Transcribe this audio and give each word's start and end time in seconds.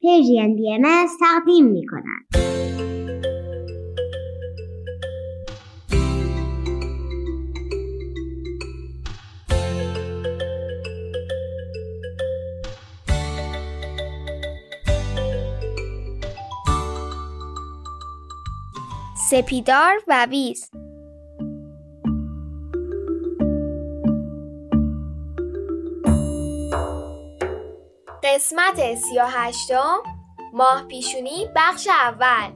پیجین 0.00 0.56
بی 0.56 0.72
ام 0.72 1.06
تقدیم 1.20 1.66
می 1.66 1.86
کنند. 1.86 2.26
سپیدار 19.30 19.94
و 20.08 20.26
ویز 20.30 20.70
قسمت 28.40 28.94
سی 28.94 29.18
و 29.18 29.24
هشتم 29.26 30.02
ماه 30.52 30.84
پیشونی 30.88 31.48
بخش 31.56 31.88
اول. 31.88 32.50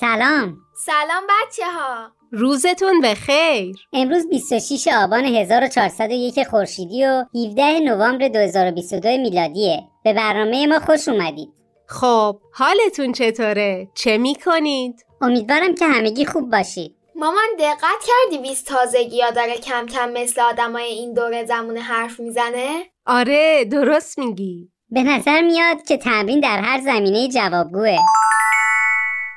سلام. 0.00 0.56
سلام 0.74 1.22
بچه 1.28 1.64
ها 1.66 2.12
روزتون 2.32 3.00
بخیر. 3.00 3.76
امروز 3.92 4.28
26 4.28 4.88
آبان 4.88 5.24
1401 5.24 6.44
خورشیدی 6.44 7.04
و 7.06 7.24
17 7.34 7.80
نوامبر 7.80 8.28
2022 8.28 9.08
میلادیه. 9.08 9.82
به 10.04 10.12
برنامه 10.12 10.66
ما 10.66 10.78
خوش 10.78 11.08
اومدید. 11.08 11.52
خب 11.86 12.40
حالتون 12.52 13.12
چطوره؟ 13.12 13.88
چه 13.94 14.18
می‌کنید؟ 14.18 15.04
امیدوارم 15.22 15.74
که 15.74 15.86
همگی 15.86 16.26
خوب 16.26 16.50
باشید. 16.50 16.96
مامان 17.14 17.48
دقت 17.58 18.04
کردی 18.06 18.42
ویز 18.42 18.64
تازگی 18.64 19.20
ها 19.20 19.30
داره 19.30 19.56
کم 19.56 19.86
کم 19.86 20.10
مثل 20.10 20.40
آدمای 20.40 20.84
این 20.84 21.14
دوره 21.14 21.44
زمون 21.44 21.76
حرف 21.76 22.20
می‌زنه؟ 22.20 22.84
آره 23.06 23.64
درست 23.64 24.18
میگی. 24.18 24.68
به 24.90 25.02
نظر 25.02 25.42
میاد 25.42 25.82
که 25.82 25.96
تمرین 25.96 26.40
در 26.40 26.58
هر 26.58 26.80
زمینه 26.80 27.28
جوابگوه. 27.28 27.96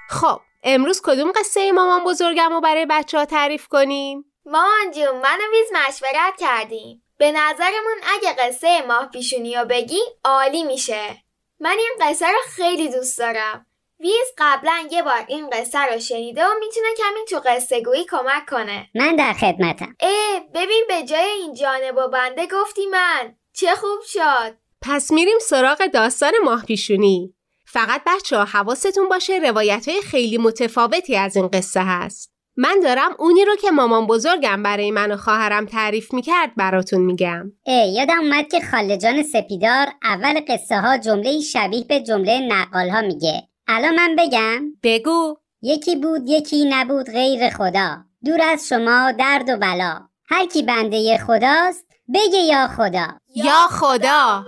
خب 0.09 0.39
امروز 0.63 1.02
کدوم 1.03 1.31
قصه 1.36 1.72
مامان 1.72 2.03
بزرگم 2.03 2.50
رو 2.53 2.61
برای 2.61 2.86
بچه 2.89 3.17
ها 3.17 3.25
تعریف 3.25 3.67
کنیم؟ 3.67 4.25
مامان 4.45 4.91
جون 4.91 5.16
من 5.16 5.38
و 5.39 5.52
ویز 5.52 5.67
مشورت 5.73 6.33
کردیم. 6.39 7.02
به 7.17 7.31
نظرمون 7.31 7.97
اگه 8.16 8.33
قصه 8.39 8.81
ماه 8.88 9.09
پیشونی 9.09 9.56
رو 9.56 9.66
بگی 9.66 10.00
عالی 10.23 10.63
میشه. 10.63 11.17
من 11.59 11.75
این 11.78 11.94
قصه 12.02 12.28
رو 12.28 12.38
خیلی 12.56 12.89
دوست 12.89 13.17
دارم. 13.17 13.66
ویز 14.06 14.34
قبلا 14.38 14.88
یه 14.92 15.03
بار 15.03 15.25
این 15.28 15.50
قصه 15.50 15.80
رو 15.80 16.00
شنیده 16.00 16.45
و 16.45 16.50
می‌تونه 16.59 16.88
کمی 16.98 17.25
تو 17.30 17.50
قصه 17.50 17.81
گویی 17.81 18.06
کمک 18.06 18.45
کنه. 18.50 18.89
من 18.95 19.16
در 19.16 19.34
خدمتم. 19.34 19.95
اه 20.00 20.39
ببین 20.53 20.86
به 20.88 21.03
جای 21.03 21.30
این 21.30 21.53
جانب 21.53 21.97
و 21.97 22.08
بنده 22.08 22.47
گفتی 22.47 22.86
من. 22.86 23.36
چه 23.53 23.75
خوب 23.75 24.00
شد. 24.08 24.58
پس 24.81 25.12
میریم 25.12 25.39
سراغ 25.42 25.86
داستان 25.86 26.31
ماه 26.44 26.66
پیشونی. 26.66 27.34
فقط 27.67 28.02
بچه 28.06 28.38
ها 28.38 28.45
حواستون 28.45 29.09
باشه 29.09 29.38
روایت 29.38 29.89
های 29.89 30.02
خیلی 30.02 30.38
متفاوتی 30.38 31.16
از 31.16 31.36
این 31.36 31.47
قصه 31.47 31.81
هست. 31.84 32.31
من 32.58 32.80
دارم 32.84 33.16
اونی 33.19 33.45
رو 33.45 33.56
که 33.56 33.72
مامان 33.72 34.08
بزرگم 34.08 34.64
برای 34.64 34.92
من 34.92 35.12
و 35.12 35.17
خواهرم 35.17 35.66
تعریف 35.66 36.14
می‌کرد 36.14 36.56
براتون 36.56 37.02
میگم. 37.02 37.52
اه 37.66 37.88
یادم 37.88 38.19
اومد 38.19 38.52
که 38.52 38.62
خاله 38.72 38.97
جان 38.97 39.23
سپیدار 39.23 39.88
اول 40.03 40.42
قصه 40.47 40.78
ها 40.78 40.97
جمله 40.97 41.40
شبیه 41.40 41.84
به 41.84 42.00
جمله 42.00 42.40
نقال 42.40 42.90
ها 42.90 43.02
میگه. 43.02 43.47
الان 43.67 43.95
من 43.95 44.16
بگم؟ 44.16 44.63
بگو. 44.83 45.38
یکی 45.61 45.95
بود 45.95 46.21
یکی 46.25 46.66
نبود 46.69 47.05
غیر 47.05 47.49
خدا. 47.49 47.97
دور 48.25 48.41
از 48.41 48.67
شما 48.67 49.11
درد 49.11 49.49
و 49.49 49.57
بلا. 49.57 50.02
هر 50.30 50.45
کی 50.45 50.63
بنده 50.63 51.17
خداست 51.17 51.85
بگه 52.13 52.38
یا 52.38 52.67
خدا. 52.67 53.07
یا 53.35 53.67
خدا. 53.69 54.45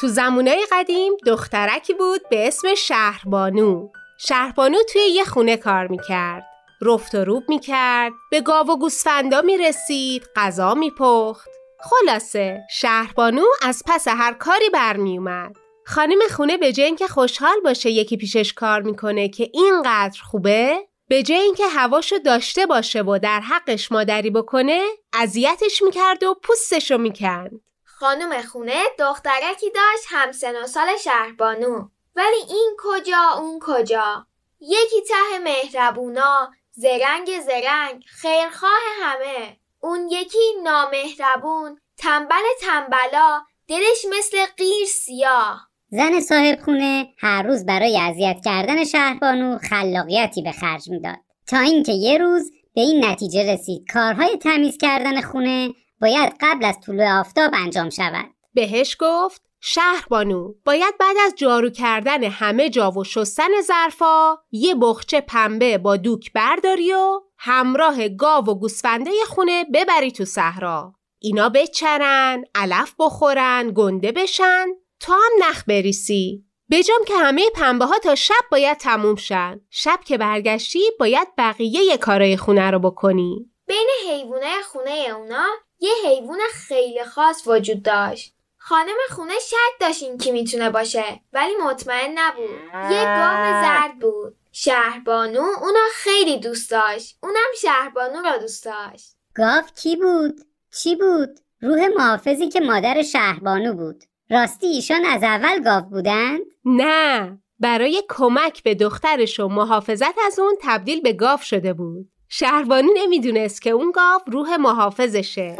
تو 0.00 0.08
زمونای 0.08 0.66
قدیم 0.72 1.12
دخترکی 1.26 1.94
بود 1.94 2.28
به 2.30 2.48
اسم 2.48 2.74
شهربانو. 2.74 3.88
شهربانو 4.18 4.78
توی 4.92 5.02
یه 5.02 5.24
خونه 5.24 5.56
کار 5.56 5.86
می‌کرد. 5.86 6.44
رفت 6.82 7.14
و 7.14 7.24
روب 7.24 7.44
می‌کرد 7.48 8.12
به 8.30 8.40
گاو 8.40 8.70
و 8.70 8.76
گوسفندا 8.76 9.40
می‌رسید 9.40 10.22
غذا 10.36 10.74
میپخت. 10.74 11.48
خلاصه 11.80 12.60
شهربانو 12.70 13.44
از 13.62 13.82
پس 13.86 14.08
هر 14.08 14.32
کاری 14.32 14.70
برمیومد 14.70 15.65
خانم 15.88 16.18
خونه 16.36 16.56
به 16.56 16.72
جای 16.72 16.86
اینکه 16.86 17.08
خوشحال 17.08 17.60
باشه 17.64 17.90
یکی 17.90 18.16
پیشش 18.16 18.52
کار 18.52 18.82
می‌کنه 18.82 19.28
که 19.28 19.50
اینقدر 19.54 20.22
خوبه 20.22 20.88
به 21.08 21.22
جای 21.22 21.38
اینکه 21.38 21.66
هواشو 21.66 22.18
داشته 22.18 22.66
باشه 22.66 23.02
و 23.02 23.18
در 23.22 23.40
حقش 23.40 23.92
مادری 23.92 24.30
بکنه 24.30 24.84
اذیتش 25.12 25.82
می‌کرد 25.82 26.22
و 26.22 26.34
پوستشو 26.34 26.98
می‌کند. 26.98 27.60
خانم 27.84 28.42
خونه 28.42 28.82
دخترکی 28.98 29.70
داشت 29.70 30.04
هم 30.08 30.32
سن 30.32 30.62
و 30.62 30.66
سال 30.66 30.96
شهربانو 31.04 31.88
ولی 32.16 32.36
این 32.48 32.76
کجا 32.78 33.30
اون 33.38 33.58
کجا؟ 33.62 34.26
یکی 34.60 35.02
ته 35.08 35.38
مهربونا 35.38 36.50
زرنگ 36.72 37.40
زرنگ 37.40 38.04
خیرخواه 38.06 38.80
همه. 39.02 39.56
اون 39.80 40.08
یکی 40.10 40.52
نامهربون 40.62 41.80
تنبل 41.98 42.44
تنبلا 42.60 43.42
دلش 43.68 44.06
مثل 44.18 44.46
قیر 44.46 44.86
سیاه. 44.86 45.68
زن 45.96 46.20
صاحب 46.20 46.60
خونه 46.60 47.08
هر 47.18 47.42
روز 47.42 47.66
برای 47.66 47.98
اذیت 47.98 48.36
کردن 48.44 48.84
شهربانو 48.84 49.58
خلاقیتی 49.58 50.42
به 50.42 50.52
خرج 50.52 50.90
می‌داد. 50.90 51.16
تا 51.46 51.58
اینکه 51.58 51.92
یه 51.92 52.18
روز 52.18 52.50
به 52.74 52.80
این 52.80 53.04
نتیجه 53.04 53.52
رسید 53.52 53.92
کارهای 53.92 54.36
تمیز 54.36 54.78
کردن 54.78 55.20
خونه 55.20 55.74
باید 56.00 56.32
قبل 56.40 56.64
از 56.64 56.80
طلوع 56.80 57.20
آفتاب 57.20 57.50
انجام 57.54 57.90
شود. 57.90 58.24
بهش 58.54 58.96
گفت 59.00 59.42
شهربانو 59.60 60.52
باید 60.64 60.94
بعد 61.00 61.16
از 61.26 61.34
جارو 61.36 61.70
کردن 61.70 62.24
همه 62.24 62.70
جا 62.70 62.90
و 62.90 63.04
شستن 63.04 63.60
ظرفا 63.62 64.38
یه 64.50 64.74
بخچه 64.74 65.20
پنبه 65.20 65.78
با 65.78 65.96
دوک 65.96 66.32
برداری 66.32 66.92
و 66.92 67.20
همراه 67.38 68.08
گاو 68.08 68.44
و 68.44 68.54
گوسفنده 68.54 69.10
خونه 69.26 69.64
ببری 69.74 70.12
تو 70.12 70.24
صحرا. 70.24 70.94
اینا 71.18 71.48
بچرن 71.48 72.44
علف 72.54 72.94
بخورن 72.98 73.72
گنده 73.74 74.12
بشن 74.12 74.66
تا 75.00 75.12
هم 75.12 75.48
نخ 75.48 75.64
بریسی. 75.68 76.44
بجام 76.70 77.04
که 77.06 77.14
همه 77.16 77.50
پنبه 77.54 77.84
ها 77.84 77.98
تا 77.98 78.14
شب 78.14 78.44
باید 78.50 78.76
تموم 78.76 79.16
شن. 79.16 79.60
شب 79.70 80.00
که 80.04 80.18
برگشتی 80.18 80.82
باید 81.00 81.28
بقیه 81.38 81.96
کارای 81.96 82.36
خونه 82.36 82.70
رو 82.70 82.78
بکنی. 82.78 83.50
بین 83.66 83.88
حیوانه 84.08 84.62
خونه 84.62 85.06
اونا 85.16 85.46
یه 85.80 85.92
حیوان 86.04 86.38
خیلی 86.52 87.04
خاص 87.04 87.42
وجود 87.46 87.82
داشت. 87.82 88.34
خانم 88.56 88.96
خونه 89.10 89.38
شک 89.38 89.80
داشت 89.80 90.02
این 90.02 90.18
کی 90.18 90.30
می‌تونه 90.32 90.70
باشه 90.70 91.20
ولی 91.32 91.52
مطمئن 91.64 92.18
نبود. 92.18 92.60
یه 92.92 93.04
گاو 93.04 93.62
زرد 93.62 93.98
بود. 94.00 94.36
شهربانو 94.52 95.40
اونا 95.40 95.86
خیلی 95.92 96.38
دوست 96.38 96.70
داشت. 96.70 97.18
اونم 97.22 97.50
شهربانو 97.62 98.22
را 98.22 98.38
دوست 98.38 98.64
داشت. 98.64 99.16
گاو 99.34 99.62
کی 99.76 99.96
بود؟ 99.96 100.40
چی 100.82 100.96
بود؟ 100.96 101.40
روح 101.60 101.86
محافظی 101.96 102.48
که 102.48 102.60
مادر 102.60 103.02
شهربانو 103.02 103.74
بود. 103.74 104.04
راستی 104.30 104.66
ایشان 104.66 105.04
از 105.04 105.22
اول 105.22 105.62
گاو 105.62 105.82
بودند؟ 105.82 106.40
نه 106.64 107.38
برای 107.60 108.02
کمک 108.08 108.62
به 108.62 108.74
دخترش 108.74 109.40
و 109.40 109.48
محافظت 109.48 110.14
از 110.26 110.38
اون 110.38 110.54
تبدیل 110.62 111.00
به 111.00 111.12
گاو 111.12 111.38
شده 111.38 111.72
بود. 111.72 112.08
شهربانو 112.28 112.88
نمی‌دونست 112.96 113.62
که 113.62 113.70
اون 113.70 113.92
گاو 113.94 114.20
روح 114.26 114.56
محافظشه. 114.56 115.56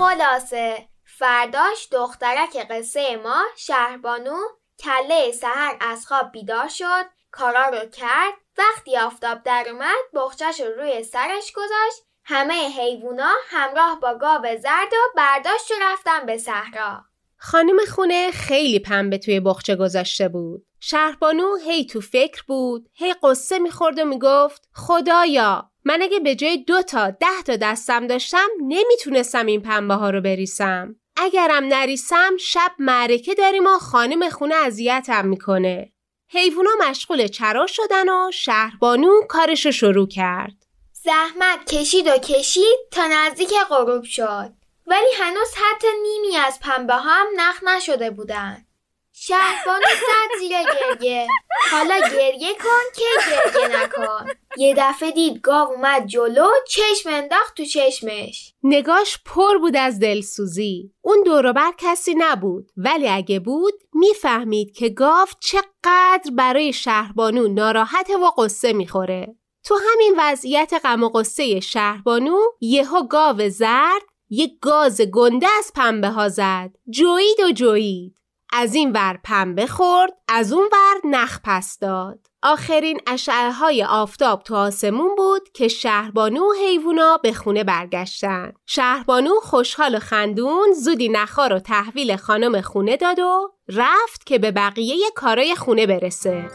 خلاصه. 0.00 0.88
فرداش 1.04 1.88
دخترک 1.92 2.56
قصه 2.70 3.16
ما 3.16 3.42
شهربانو 3.56 4.36
کله 4.84 5.32
سهر 5.32 5.76
از 5.80 6.06
خواب 6.06 6.32
بیدار 6.32 6.68
شد 6.68 7.04
کارا 7.30 7.68
رو 7.68 7.88
کرد 7.88 8.34
وقتی 8.58 8.98
آفتاب 8.98 9.42
در 9.42 9.66
اومد 9.70 9.98
بخچش 10.14 10.60
رو 10.60 10.72
روی 10.72 11.02
سرش 11.02 11.52
گذاشت 11.52 12.02
همه 12.24 12.68
حیوونا 12.68 13.32
همراه 13.48 14.00
با 14.00 14.14
گاو 14.14 14.42
زرد 14.42 14.92
و 14.92 15.16
برداشت 15.16 15.70
و 15.70 15.74
رفتن 15.82 16.26
به 16.26 16.38
صحرا. 16.38 17.04
خانم 17.36 17.76
خونه 17.94 18.30
خیلی 18.30 18.78
پنبه 18.78 19.18
توی 19.18 19.40
بخچه 19.40 19.76
گذاشته 19.76 20.28
بود. 20.28 20.66
شهربانو 20.80 21.56
هی 21.56 21.86
تو 21.86 22.00
فکر 22.00 22.42
بود، 22.46 22.88
هی 22.94 23.14
قصه 23.22 23.58
می‌خورد 23.58 23.98
و 23.98 24.04
می‌گفت 24.04 24.68
خدایا! 24.74 25.69
من 25.84 26.02
اگه 26.02 26.20
به 26.20 26.34
جای 26.34 26.64
دو 26.64 26.82
تا 26.82 27.10
ده 27.10 27.42
تا 27.46 27.56
دستم 27.56 28.06
داشتم 28.06 28.48
نمی‌تونستم 28.60 29.46
این 29.46 29.62
پنبه 29.62 29.94
ها 29.94 30.10
رو 30.10 30.20
بریسم. 30.20 30.96
اگرم 31.16 31.64
نریسم 31.64 32.36
شب 32.36 32.72
معرکه 32.78 33.34
داریم 33.34 33.66
و 33.66 33.78
خانم 33.78 34.30
خونه 34.30 34.54
اذیتم 34.54 35.26
می‌کنه. 35.26 35.92
حیوونا 36.28 36.70
مشغول 36.80 37.26
چرا 37.26 37.66
شدن 37.66 38.08
و 38.08 38.30
شهربانو 38.32 39.20
کارشو 39.28 39.70
شروع 39.70 40.08
کرد. 40.08 40.66
زحمت 40.92 41.72
کشید 41.72 42.06
و 42.06 42.18
کشید 42.18 42.78
تا 42.90 43.06
نزدیک 43.06 43.50
غروب 43.70 44.04
شد. 44.04 44.52
ولی 44.86 45.08
هنوز 45.18 45.54
حتی 45.54 45.86
نیمی 46.02 46.36
از 46.36 46.60
پنبه 46.60 46.94
هم 46.94 47.26
نخ 47.36 47.62
نشده 47.62 48.10
بودن. 48.10 48.66
شهربانو 49.22 49.86
زد 49.86 50.38
زیر 50.38 50.50
گریه. 50.50 51.26
حالا 51.70 51.98
گریه 51.98 52.54
کن 52.54 52.84
که 52.94 53.04
گریه 53.30 53.82
نکن. 53.82 54.26
یه 54.56 54.74
دفعه 54.78 55.10
دید 55.10 55.40
گاو 55.40 55.68
اومد 55.68 56.06
جلو 56.06 56.46
چشم 56.68 57.08
انداخت 57.12 57.56
تو 57.56 57.64
چشمش. 57.64 58.54
نگاش 58.62 59.18
پر 59.24 59.58
بود 59.58 59.76
از 59.76 59.98
دلسوزی. 59.98 60.92
اون 61.02 61.22
دوروبر 61.22 61.72
کسی 61.78 62.14
نبود. 62.18 62.70
ولی 62.76 63.08
اگه 63.08 63.40
بود 63.40 63.74
می‌فهمید 63.92 64.76
که 64.76 64.88
گاو 64.88 65.26
چقدر 65.40 66.30
برای 66.32 66.72
شهربانو 66.72 67.48
ناراحت 67.48 68.10
و 68.10 68.42
قصه 68.42 68.72
می‌خوره. 68.72 69.34
تو 69.64 69.78
همین 69.92 70.14
وضعیت 70.18 70.72
غم 70.84 71.02
و 71.02 71.08
قصه 71.08 71.60
شهربانو 71.60 72.38
یهو 72.60 73.06
گاو 73.06 73.48
زرد 73.48 74.02
یک 74.30 74.52
گاز 74.60 75.00
گنده 75.00 75.46
از 75.58 75.72
پنبه 75.74 76.08
ها 76.08 76.28
زد. 76.28 76.70
جوید 76.90 77.40
و 77.40 77.52
جوید 77.52 78.19
از 78.52 78.74
این 78.74 78.92
ور 78.92 79.18
پنبه 79.24 79.66
خورد 79.66 80.12
از 80.28 80.52
اون 80.52 80.68
ور 80.72 81.10
نخ 81.10 81.38
پس 81.44 81.78
داد. 81.78 82.18
آخرین 82.42 83.00
اشعه 83.06 83.52
های 83.52 83.84
آفتاب 83.84 84.42
تو 84.42 84.56
آسمون 84.56 85.14
بود 85.16 85.48
که 85.54 85.68
شهربانو 85.68 86.40
و 86.40 86.52
حیوونا 86.66 87.16
به 87.22 87.32
خونه 87.32 87.64
برگشتن. 87.64 88.52
شهربانو 88.66 89.30
خوشحال 89.42 89.94
و 89.94 89.98
خندون 89.98 90.72
زودی 90.72 91.08
نخا 91.08 91.46
رو 91.46 91.58
تحویل 91.58 92.16
خانم 92.16 92.60
خونه 92.60 92.96
داد 92.96 93.18
و 93.18 93.52
رفت 93.68 94.26
که 94.26 94.38
به 94.38 94.50
بقیه 94.50 94.96
کارای 95.14 95.54
خونه 95.54 95.86
برسه. 95.86 96.50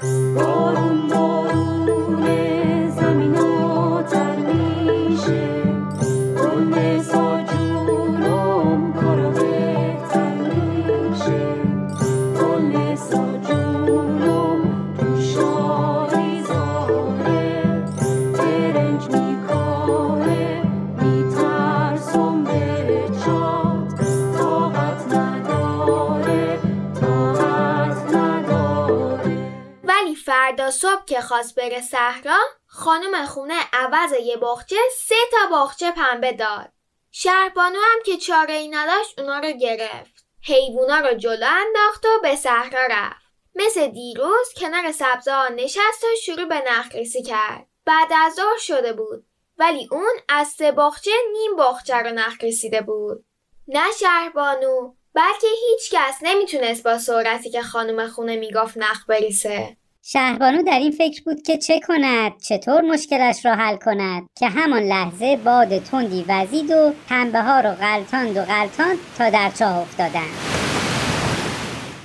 فردا 30.55 30.71
صبح 30.71 31.05
که 31.05 31.21
خواست 31.21 31.55
بره 31.55 31.81
صحرا 31.81 32.39
خانم 32.65 33.25
خونه 33.25 33.55
عوض 33.73 34.13
یه 34.23 34.37
باغچه 34.37 34.75
سه 34.97 35.15
تا 35.31 35.37
باغچه 35.51 35.91
پنبه 35.91 36.31
داد. 36.31 36.71
شهربانو 37.11 37.79
هم 37.79 38.03
که 38.05 38.17
چاره 38.17 38.53
ای 38.53 38.67
نداشت 38.67 39.19
اونا 39.19 39.39
رو 39.39 39.51
گرفت. 39.51 40.25
حیوونا 40.43 40.99
رو 40.99 41.13
جلو 41.13 41.47
انداخت 41.49 42.05
و 42.05 42.19
به 42.21 42.35
صحرا 42.35 42.87
رفت. 42.91 43.25
مثل 43.55 43.87
دیروز 43.87 44.53
کنار 44.57 44.91
سبزا 44.91 45.47
نشست 45.47 46.03
و 46.03 46.07
شروع 46.25 46.45
به 46.45 46.63
نخریسی 46.67 47.23
کرد. 47.23 47.67
بعد 47.85 48.07
از 48.15 48.33
ظهر 48.33 48.57
شده 48.57 48.93
بود 48.93 49.25
ولی 49.57 49.87
اون 49.91 50.13
از 50.29 50.47
سه 50.47 50.71
باغچه 50.71 51.11
نیم 51.33 51.55
باغچه 51.55 51.95
رو 51.95 52.09
نخریسیده 52.09 52.81
بود. 52.81 53.25
نه 53.67 53.91
شهربانو 53.99 54.93
بلکه 55.13 55.47
هیچ 55.47 55.91
کس 55.91 56.17
نمی‌تونست 56.21 56.83
با 56.83 56.97
سرعتی 56.97 57.49
که 57.49 57.61
خانم 57.61 58.07
خونه 58.07 58.35
می‌گفت 58.35 58.77
نخ 58.77 59.05
بریسه 59.07 59.77
شهربانو 60.07 60.63
در 60.63 60.79
این 60.79 60.91
فکر 60.91 61.23
بود 61.23 61.41
که 61.41 61.57
چه 61.57 61.79
کند 61.79 62.41
چطور 62.41 62.81
مشکلش 62.81 63.45
را 63.45 63.55
حل 63.55 63.75
کند 63.75 64.29
که 64.39 64.47
همان 64.47 64.83
لحظه 64.83 65.37
باد 65.37 65.77
تندی 65.77 66.25
وزید 66.27 66.71
و 66.71 66.93
پنبه 67.09 67.41
ها 67.41 67.59
رو 67.59 67.71
غلطاند 67.71 68.37
و 68.37 68.41
غلطاند 68.41 68.97
تا 69.17 69.29
در 69.29 69.51
چاه 69.59 69.77
افتادن 69.77 70.29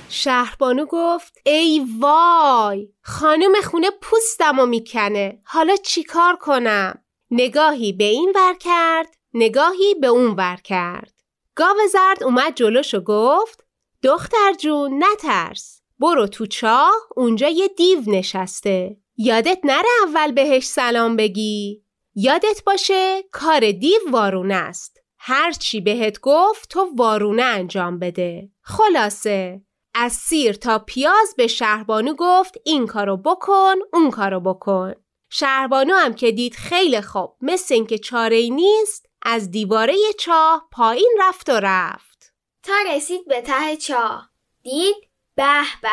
شهربانو 0.09 0.85
گفت 0.85 1.37
ای 1.45 1.87
وای 1.99 2.87
خانم 3.01 3.53
خونه 3.63 3.89
پوستم 4.01 4.59
و 4.59 4.65
می‌کنه. 4.65 5.39
حالا 5.43 5.75
چیکار 5.75 6.35
کنم؟ 6.35 7.03
نگاهی 7.31 7.93
به 7.93 8.03
این 8.03 8.33
ور 8.35 8.53
کرد 8.59 9.07
نگاهی 9.33 9.95
به 10.01 10.07
اون 10.07 10.35
ور 10.37 10.57
کرد. 10.63 11.13
گاو 11.55 11.77
زرد 11.91 12.23
اومد 12.23 12.55
جلوش 12.55 12.93
و 12.93 13.01
گفت 13.01 13.63
دختر 14.03 14.53
جون 14.59 15.03
نترس. 15.03 15.80
برو 16.01 16.27
تو 16.27 16.45
چاه 16.45 16.91
اونجا 17.15 17.47
یه 17.47 17.67
دیو 17.67 18.01
نشسته. 18.07 18.97
یادت 19.17 19.59
نره 19.63 19.89
اول 20.07 20.31
بهش 20.31 20.65
سلام 20.65 21.15
بگی؟ 21.15 21.83
یادت 22.15 22.63
باشه 22.65 23.23
کار 23.31 23.71
دیو 23.71 23.99
وارونه 24.11 24.55
است. 24.55 24.97
هر 25.17 25.51
چی 25.51 25.81
بهت 25.81 26.19
گفت 26.19 26.69
تو 26.69 26.89
وارونه 26.95 27.43
انجام 27.43 27.99
بده. 27.99 28.49
خلاصه 28.61 29.61
از 29.93 30.13
سیر 30.13 30.53
تا 30.53 30.79
پیاز 30.79 31.35
به 31.37 31.47
شهربانو 31.47 32.13
گفت 32.17 32.57
این 32.65 32.87
کارو 32.87 33.17
بکن 33.17 33.75
اون 33.93 34.11
کارو 34.11 34.39
بکن. 34.39 34.93
شهربانو 35.29 35.95
هم 35.95 36.13
که 36.13 36.31
دید 36.31 36.55
خیلی 36.55 37.01
خوب 37.01 37.35
مثل 37.41 37.73
اینکه 37.73 37.97
چاره 37.97 38.35
ای 38.35 38.49
نیست 38.49 39.05
از 39.21 39.51
دیواره 39.51 39.95
چاه 40.19 40.67
پایین 40.71 41.17
رفت 41.19 41.49
و 41.49 41.59
رفت. 41.63 42.33
تا 42.63 42.73
رسید 42.95 43.27
به 43.27 43.41
ته 43.41 43.77
چاه. 43.77 44.29
دید؟ 44.63 45.10
به 45.41 45.63
به. 45.81 45.89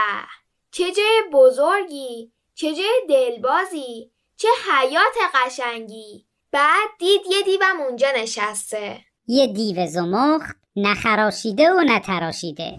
چه 0.70 0.92
جای 0.92 1.22
بزرگی 1.32 2.32
چه 2.54 2.74
جای 2.74 3.02
دلبازی 3.08 4.12
چه 4.36 4.48
حیات 4.70 5.14
قشنگی. 5.34 6.26
بعد 6.52 6.88
دید 6.98 7.20
یه 7.30 7.42
دیوم 7.42 7.80
اونجا 7.88 8.08
نشسته. 8.16 9.00
یه 9.26 9.46
دیو 9.46 9.86
زمخ 9.86 10.42
نخراشیده 10.76 11.70
و 11.70 11.80
نتراشیده. 11.86 12.78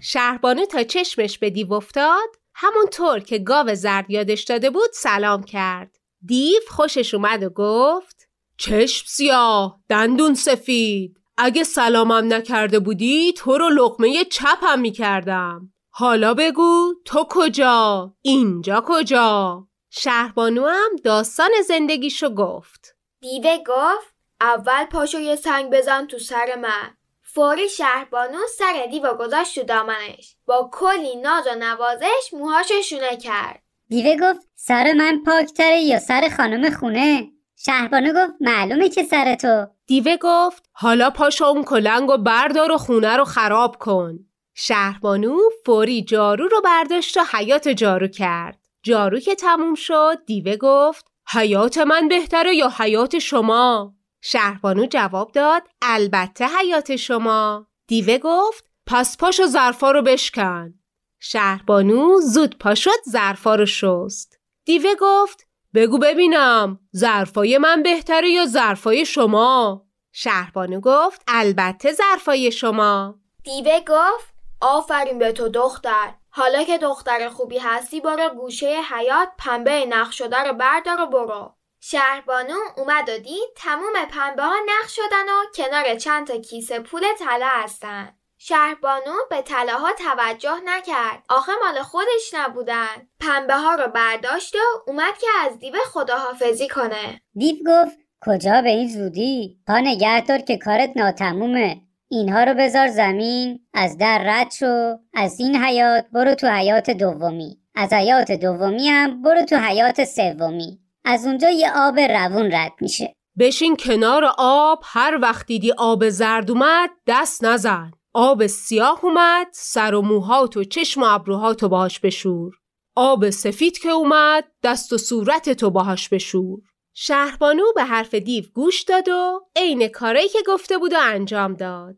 شهربانو 0.00 0.66
تا 0.66 0.82
چشمش 0.82 1.38
به 1.38 1.50
دیو 1.50 1.72
افتاد 1.72 2.28
همونطور 2.54 3.20
که 3.20 3.38
گاو 3.38 3.74
زرد 3.74 4.10
یادش 4.10 4.42
داده 4.42 4.70
بود 4.70 4.90
سلام 4.92 5.42
کرد. 5.42 6.01
دیو 6.26 6.60
خوشش 6.70 7.14
اومد 7.14 7.42
و 7.42 7.48
گفت 7.48 8.28
چشم 8.56 9.04
سیاه 9.08 9.80
دندون 9.88 10.34
سفید. 10.34 11.16
اگه 11.36 11.64
سلامم 11.64 12.32
نکرده 12.32 12.78
بودی 12.78 13.32
تو 13.32 13.58
رو 13.58 13.68
لقمه 13.68 14.24
چپم 14.24 14.78
می‌کردم. 14.78 15.72
حالا 15.90 16.34
بگو 16.34 16.94
تو 17.04 17.26
کجا؟ 17.30 18.14
اینجا 18.22 18.84
کجا؟ 18.86 19.66
شهربانو 19.90 20.66
هم 20.66 20.96
داستان 21.04 21.50
زندگیشو 21.68 22.28
گفت. 22.28 22.96
دیوه 23.20 23.58
گفت 23.66 24.14
اول 24.40 24.84
پاشو 24.84 25.18
یه 25.18 25.36
سنگ 25.36 25.70
بزن 25.70 26.06
تو 26.06 26.18
سر 26.18 26.54
من. 26.56 26.96
فوری 27.22 27.68
شهربانو 27.68 28.38
سر 28.58 28.86
دیو 28.90 29.14
گذاشت 29.14 29.54
تو 29.54 29.62
دامنش. 29.62 30.36
با 30.46 30.70
کلی 30.72 31.16
ناز 31.16 31.46
و 31.46 31.54
نوازش 31.58 32.30
موهاشو 32.32 32.82
شونه 32.82 33.16
کرد. 33.16 33.61
دیوه 33.92 34.16
گفت 34.16 34.48
سر 34.54 34.92
من 34.92 35.22
پاکتره 35.26 35.80
یا 35.80 35.98
سر 35.98 36.28
خانم 36.36 36.70
خونه؟ 36.70 37.30
شهبانو 37.56 38.12
گفت 38.12 38.32
معلومه 38.40 38.88
که 38.88 39.02
سر 39.02 39.34
تو. 39.34 39.66
دیوه 39.86 40.16
گفت 40.20 40.68
حالا 40.72 41.10
پاشا 41.10 41.46
اون 41.46 41.64
کلنگ 41.64 42.10
و 42.10 42.16
بردار 42.16 42.72
و 42.72 42.76
خونه 42.76 43.16
رو 43.16 43.24
خراب 43.24 43.76
کن. 43.76 44.18
شهربانو 44.54 45.38
فوری 45.66 46.02
جارو 46.02 46.48
رو 46.48 46.60
برداشت 46.60 47.16
و 47.16 47.20
حیات 47.32 47.68
جارو 47.68 48.08
کرد. 48.08 48.58
جارو 48.82 49.20
که 49.20 49.34
تموم 49.34 49.74
شد 49.74 50.18
دیوه 50.26 50.56
گفت 50.56 51.06
حیات 51.32 51.78
من 51.78 52.08
بهتره 52.08 52.54
یا 52.54 52.72
حیات 52.78 53.18
شما؟ 53.18 53.94
شهربانو 54.20 54.86
جواب 54.86 55.32
داد 55.32 55.62
البته 55.82 56.46
حیات 56.58 56.96
شما. 56.96 57.66
دیوه 57.86 58.18
گفت 58.18 58.64
پس 58.86 59.16
پاش 59.16 59.40
و 59.40 59.46
ظرفا 59.46 59.90
رو 59.90 60.02
بشکن. 60.02 60.74
شهربانو 61.24 62.20
زود 62.20 62.58
پا 62.58 62.74
شد 62.74 63.02
ظرفا 63.08 63.54
رو 63.54 63.66
شست. 63.66 64.38
دیوه 64.64 64.94
گفت 65.00 65.46
بگو 65.74 65.98
ببینم 65.98 66.80
ظرفای 66.96 67.58
من 67.58 67.82
بهتره 67.82 68.30
یا 68.30 68.46
ظرفای 68.46 69.06
شما؟ 69.06 69.86
شهربانو 70.12 70.80
گفت 70.80 71.22
البته 71.28 71.92
ظرفای 71.92 72.52
شما. 72.52 73.14
دیوه 73.44 73.80
گفت 73.88 74.34
آفرین 74.60 75.18
به 75.18 75.32
تو 75.32 75.48
دختر 75.48 76.14
حالا 76.30 76.64
که 76.64 76.78
دختر 76.78 77.28
خوبی 77.28 77.58
هستی 77.58 78.00
برو 78.00 78.28
گوشه 78.28 78.80
حیات 78.90 79.28
پنبه 79.38 79.86
نقش 79.86 80.18
شده 80.18 80.38
رو 80.38 80.54
بردار 80.54 81.00
و 81.00 81.06
برو 81.06 81.54
شهربانو 81.80 82.56
اومد 82.76 83.08
و 83.08 83.18
دید 83.18 83.48
تموم 83.56 84.04
پنبه 84.10 84.42
ها 84.42 84.54
نقش 84.66 84.96
شدن 84.96 85.28
و 85.28 85.44
کنار 85.54 85.94
چند 85.94 86.26
تا 86.26 86.36
کیسه 86.36 86.80
پول 86.80 87.02
طلا 87.18 87.48
هستن 87.48 88.14
شهربانو 88.44 89.12
به 89.30 89.42
طلا 89.42 89.72
ها 89.72 89.88
توجه 89.92 90.56
نکرد. 90.64 91.22
آخه 91.28 91.52
مال 91.64 91.82
خودش 91.82 92.34
نبودن. 92.34 93.08
پنبه 93.20 93.54
ها 93.54 93.74
رو 93.74 93.88
برداشت 93.88 94.54
و 94.54 94.58
اومد 94.86 95.18
که 95.20 95.26
از 95.44 95.58
دیو 95.58 95.74
خداحافظی 95.84 96.68
کنه. 96.68 97.20
دیو 97.34 97.56
گفت 97.66 97.98
کجا 98.26 98.62
به 98.62 98.68
این 98.68 98.88
زودی؟ 98.88 99.58
پا 99.66 99.78
نگه 99.78 100.44
که 100.46 100.58
کارت 100.58 100.92
ناتمومه. 100.96 101.80
اینها 102.08 102.44
رو 102.44 102.54
بذار 102.54 102.88
زمین 102.88 103.60
از 103.74 103.98
در 103.98 104.22
رد 104.26 104.50
شو. 104.50 104.98
از 105.14 105.40
این 105.40 105.56
حیات 105.56 106.04
برو 106.12 106.34
تو 106.34 106.46
حیات 106.46 106.90
دومی. 106.90 107.58
از 107.74 107.92
حیات 107.92 108.32
دومی 108.32 108.88
هم 108.88 109.22
برو 109.22 109.44
تو 109.44 109.56
حیات 109.56 110.04
سومی. 110.04 110.78
از 111.04 111.26
اونجا 111.26 111.50
یه 111.50 111.72
آب 111.76 112.00
روون 112.00 112.52
رد 112.52 112.72
میشه. 112.80 113.14
بشین 113.38 113.76
کنار 113.76 114.24
آب. 114.38 114.82
هر 114.84 115.18
وقت 115.22 115.46
دیدی 115.46 115.72
آب 115.72 116.08
زرد 116.08 116.50
اومد 116.50 116.90
دست 117.06 117.44
نزن. 117.44 117.92
آب 118.14 118.46
سیاه 118.46 119.04
اومد 119.04 119.46
سر 119.52 119.94
و 119.94 120.02
موهات 120.02 120.56
و 120.56 120.64
چشم 120.64 121.02
و 121.02 121.04
ابروهاتو 121.08 121.68
باهاش 121.68 122.00
بشور. 122.00 122.52
آب 122.94 123.30
سفید 123.30 123.78
که 123.78 123.88
اومد 123.88 124.44
دست 124.62 124.92
و 124.92 124.98
صورت 124.98 125.50
تو 125.50 125.70
باهاش 125.70 126.08
بشور. 126.08 126.58
شهربانو 126.94 127.62
به 127.74 127.84
حرف 127.84 128.14
دیو 128.14 128.44
گوش 128.54 128.82
داد 128.82 129.08
و 129.08 129.40
عین 129.56 129.88
کاری 129.88 130.28
که 130.28 130.38
گفته 130.46 130.78
بود 130.78 130.92
و 130.92 130.98
انجام 131.00 131.54
داد. 131.54 131.96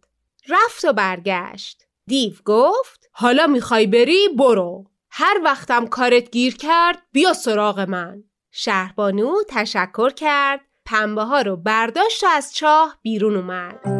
رفت 0.48 0.84
و 0.84 0.92
برگشت. 0.92 1.82
دیو 2.06 2.34
گفت 2.44 3.08
حالا 3.12 3.46
می‌خوای 3.46 3.86
بری 3.86 4.28
برو. 4.28 4.84
هر 5.10 5.40
وقتم 5.44 5.86
کارت 5.86 6.30
گیر 6.30 6.56
کرد 6.56 7.02
بیا 7.12 7.32
سراغ 7.32 7.80
من. 7.80 8.24
شهربانو 8.50 9.34
تشکر 9.48 10.10
کرد. 10.10 10.60
پنبه 10.84 11.22
ها 11.22 11.40
رو 11.40 11.56
برداشت 11.56 12.24
و 12.24 12.26
از 12.26 12.54
چاه 12.54 12.98
بیرون 13.02 13.36
اومد. 13.36 13.93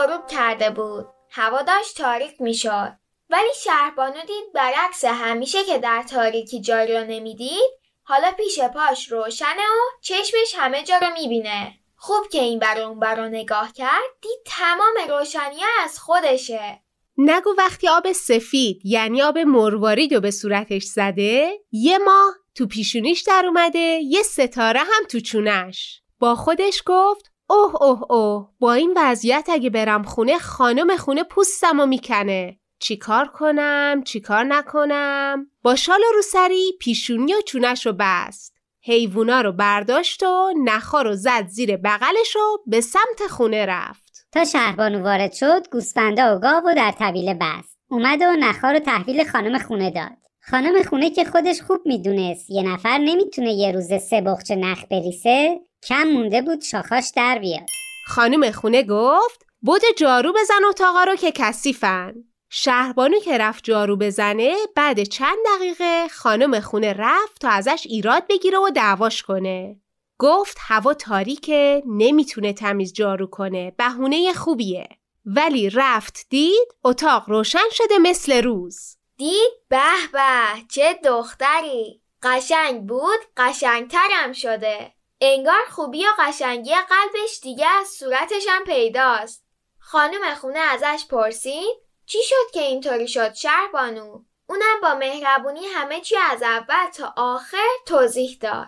غروب 0.00 0.26
کرده 0.26 0.70
بود. 0.70 1.06
هوا 1.30 1.62
داشت 1.62 1.96
تاریک 1.96 2.40
می‌شد. 2.40 2.92
ولی 3.30 3.48
شهربانو 3.64 4.20
دید 4.26 4.52
برعکس 4.54 5.04
همیشه 5.04 5.64
که 5.64 5.78
در 5.78 6.04
تاریکی 6.10 6.60
جاری 6.60 6.96
رو 6.96 7.04
نمی‌دید 7.04 7.70
حالا 8.02 8.32
پیش 8.36 8.60
پاش 8.60 9.12
روشنه 9.12 9.62
و 9.62 10.00
چشمش 10.00 10.54
همه 10.56 10.82
جا 10.82 10.96
رو 10.96 11.06
می‌بینه. 11.20 11.74
خوب 11.96 12.28
که 12.28 12.40
این 12.40 12.58
برا 12.58 12.88
اون 12.88 12.98
برا 13.00 13.28
نگاه 13.28 13.72
کرد 13.72 14.10
دید 14.22 14.38
تمام 14.46 14.94
روشنی 15.08 15.60
از 15.84 15.98
خودشه. 15.98 16.80
نگو 17.18 17.54
وقتی 17.58 17.88
آب 17.88 18.12
سفید 18.12 18.80
یعنی 18.84 19.22
آب 19.22 19.38
مروارید 19.38 20.14
رو 20.14 20.20
به 20.20 20.30
صورتش 20.30 20.84
زده 20.84 21.52
یه 21.72 21.98
ماه 21.98 22.34
تو 22.54 22.66
پیشونیش 22.66 23.22
در 23.22 23.44
اومده 23.46 23.78
یه 23.78 24.22
ستاره 24.22 24.80
هم 24.80 25.04
تو 25.10 25.20
چونش. 25.20 26.02
با 26.18 26.34
خودش 26.34 26.82
گفت 26.86 27.29
اوه 27.50 27.82
اوه 27.82 28.12
اوه. 28.12 28.48
با 28.58 28.72
این 28.72 28.94
وضعیت 28.96 29.48
اگه 29.52 29.70
برم 29.70 30.02
خونه 30.02 30.38
خانم 30.38 30.96
خونه 30.96 31.24
پوستم 31.24 31.80
و 31.80 31.86
می‌کنه 31.86 32.58
چیکار 32.78 33.26
کنم؟ 33.26 34.02
چیکار 34.04 34.44
نکنم؟ 34.44 35.46
با 35.62 35.76
شال 35.76 36.00
و 36.00 36.14
روسری 36.16 36.72
پیشونی 36.80 37.34
و 37.34 37.40
چونش 37.40 37.86
رو 37.86 37.92
بست. 37.98 38.54
حیوونا 38.82 39.40
رو 39.40 39.52
برداشت 39.52 40.22
و 40.22 40.52
نخا 40.64 41.02
رو 41.02 41.14
زد 41.14 41.46
زیر 41.46 41.76
بغلش 41.76 42.36
و 42.36 42.58
به 42.66 42.80
سمت 42.80 43.26
خونه 43.30 43.66
رفت. 43.66 44.26
تا 44.32 44.44
شهربانو 44.44 45.02
وارد 45.02 45.32
شد 45.32 45.68
گوسفندا 45.72 46.36
و 46.36 46.38
گاو 46.38 46.62
و 46.66 46.74
در 46.76 46.92
طویله 46.98 47.34
بست. 47.34 47.78
اومد 47.90 48.22
و 48.22 48.36
نخا 48.38 48.70
رو 48.70 48.78
تحویل 48.78 49.24
خانم 49.24 49.58
خونه 49.58 49.90
داد. 49.90 50.16
خانم 50.50 50.82
خونه 50.82 51.10
که 51.10 51.24
خودش 51.24 51.62
خوب 51.62 51.80
می‌دونست 51.86 52.50
یه 52.50 52.62
نفر 52.62 52.98
نمی‌تونه 52.98 53.52
یه 53.52 53.72
روز 53.72 53.88
سه 54.10 54.20
بخچه 54.20 54.56
نخ 54.56 54.84
بریسه 54.90 55.60
کم 55.82 56.04
مونده 56.04 56.42
بود 56.42 56.62
شاخاش 56.62 57.12
در 57.16 57.38
بیاد 57.38 57.68
خانم 58.06 58.50
خونه 58.50 58.82
گفت 58.82 59.46
بود 59.60 59.82
جارو 59.96 60.32
بزن 60.32 60.64
اتاقا 60.68 61.04
رو 61.04 61.16
که 61.16 61.32
کثیفن 61.32 62.14
شهربانو 62.52 63.18
که 63.18 63.38
رفت 63.38 63.64
جارو 63.64 63.96
بزنه 63.96 64.56
بعد 64.76 65.02
چند 65.02 65.38
دقیقه 65.46 66.08
خانم 66.08 66.60
خونه 66.60 66.92
رفت 66.92 67.40
تا 67.40 67.48
ازش 67.48 67.86
ایراد 67.86 68.26
بگیره 68.28 68.58
و 68.58 68.70
دعواش 68.70 69.22
کنه. 69.22 69.80
گفت 70.18 70.56
هوا 70.60 70.94
تاریکه 70.94 71.82
نمی‌تونه 71.86 72.52
تمیز 72.52 72.92
جارو 72.92 73.26
کنه 73.26 73.72
بهونه 73.76 74.32
خوبیه. 74.32 74.88
ولی 75.24 75.70
رفت 75.70 76.26
دید 76.30 76.68
اتاق 76.84 77.30
روشن 77.30 77.70
شده 77.70 77.98
مثل 77.98 78.42
روز. 78.42 78.96
دید 79.16 79.52
به 79.68 79.78
به 80.12 80.62
چه 80.68 81.00
دختری 81.04 82.02
قشنگ 82.22 82.86
بود 82.86 83.18
قشنگترم 83.36 84.32
شده. 84.32 84.92
انگار 85.20 85.64
خوبی 85.70 86.04
و 86.04 86.08
قشنگی 86.18 86.74
قلبش 86.74 87.40
دیگه 87.42 87.66
از 87.66 87.88
صورتش 87.88 88.46
هم 88.48 88.64
پیداست. 88.64 89.44
خانم 89.78 90.34
خونه 90.34 90.58
ازش 90.58 91.06
پرسید 91.10 91.76
چی 92.06 92.18
شد 92.22 92.52
که 92.54 92.60
اینطوری 92.60 93.08
شد 93.08 93.34
شهربانو؟ 93.34 94.22
اونم 94.48 94.80
با 94.82 94.94
مهربونی 94.94 95.66
همه 95.66 96.00
چی 96.00 96.16
از 96.30 96.42
اول 96.42 96.90
تا 96.96 97.14
آخر 97.16 97.68
توضیح 97.86 98.38
داد. 98.40 98.66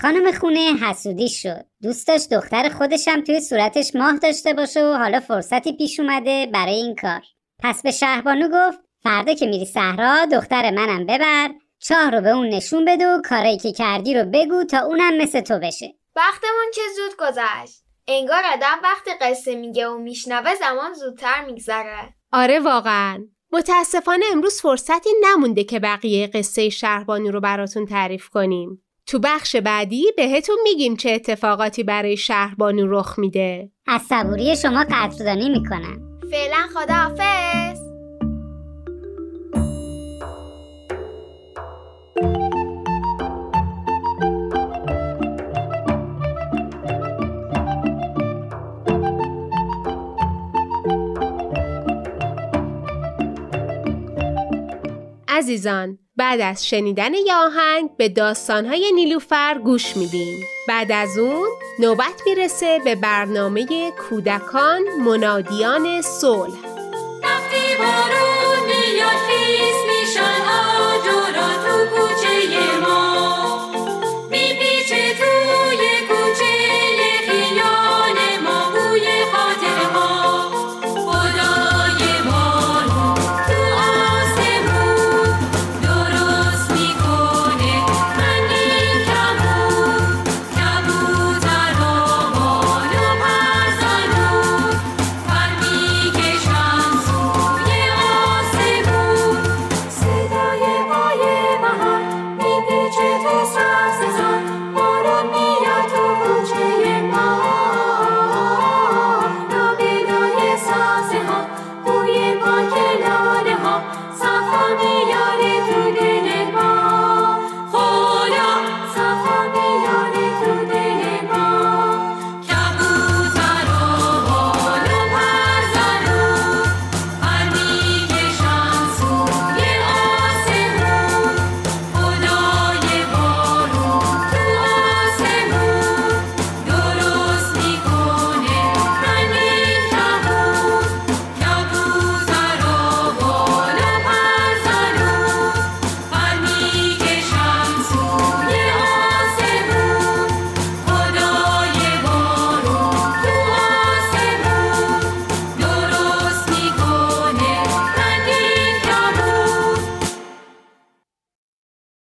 خانم 0.00 0.32
خونه 0.32 0.74
حسودی 0.82 1.28
شد. 1.28 1.64
دوست 1.82 2.08
داشت 2.08 2.34
دختر 2.34 2.68
خودشم 2.68 3.20
توی 3.20 3.40
صورتش 3.40 3.94
ماه 3.94 4.16
داشته 4.16 4.54
باشه 4.54 4.84
و 4.84 4.92
حالا 4.92 5.20
فرصتی 5.20 5.72
پیش 5.72 6.00
اومده 6.00 6.46
برای 6.46 6.74
این 6.74 6.96
کار. 6.96 7.22
پس 7.58 7.82
به 7.82 7.90
شهربانو 7.90 8.48
گفت 8.48 8.78
فردا 9.02 9.34
که 9.34 9.46
میری 9.46 9.64
صحرا 9.64 10.24
دختر 10.24 10.70
منم 10.70 11.06
ببر 11.06 11.50
چاه 11.84 12.10
رو 12.10 12.20
به 12.20 12.28
اون 12.28 12.48
نشون 12.48 12.84
بده 12.84 13.06
و 13.06 13.20
کارایی 13.28 13.58
که 13.58 13.72
کردی 13.72 14.14
رو 14.14 14.24
بگو 14.32 14.64
تا 14.64 14.78
اونم 14.78 15.16
مثل 15.16 15.40
تو 15.40 15.58
بشه. 15.58 15.94
وقتمون 16.16 16.70
چه 16.74 16.80
زود 16.96 17.16
گذشت. 17.18 17.82
انگار 18.08 18.42
آدم 18.54 18.78
وقتی 18.82 19.10
قصه 19.20 19.54
میگه 19.54 19.88
و 19.88 19.98
میشنوه 19.98 20.54
زمان 20.54 20.92
زودتر 20.94 21.44
میگذره. 21.44 22.14
آره 22.32 22.60
واقعا. 22.60 23.24
متاسفانه 23.52 24.24
امروز 24.32 24.60
فرصتی 24.60 25.10
نمونده 25.22 25.64
که 25.64 25.80
بقیه 25.80 26.26
قصه 26.26 26.68
شهربانو 26.68 27.30
رو 27.30 27.40
براتون 27.40 27.86
تعریف 27.86 28.28
کنیم. 28.28 28.82
تو 29.06 29.18
بخش 29.18 29.56
بعدی 29.56 30.12
بهتون 30.16 30.56
میگیم 30.62 30.96
چه 30.96 31.10
اتفاقاتی 31.10 31.82
برای 31.82 32.16
شهربانو 32.16 32.86
رخ 32.86 33.18
میده. 33.18 33.70
از 33.86 34.02
صبوری 34.02 34.56
شما 34.56 34.84
قدردانی 34.90 35.48
می‌کنم. 35.48 36.18
فعلا 36.30 36.68
خداحافظ. 36.74 37.71
عزیزان 55.42 55.98
بعد 56.16 56.40
از 56.40 56.66
شنیدن 56.66 57.14
یه 57.14 57.34
آهنگ 57.34 57.96
به 57.96 58.08
داستانهای 58.08 58.92
نیلوفر 58.94 59.58
گوش 59.64 59.96
میدیم 59.96 60.46
بعد 60.68 60.92
از 60.92 61.18
اون 61.18 61.48
نوبت 61.78 62.22
می‌رسه 62.26 62.80
به 62.84 62.94
برنامه 62.94 63.66
کودکان 63.90 64.82
منادیان 65.06 66.00
میاد 68.66 69.31